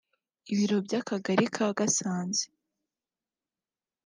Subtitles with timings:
[0.51, 2.45] Ibiro by’Akagari ka Gasanze